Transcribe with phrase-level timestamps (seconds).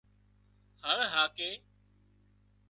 [0.87, 1.51] هۯ هاڪي